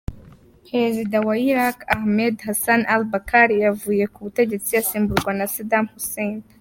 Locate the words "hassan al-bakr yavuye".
2.45-4.03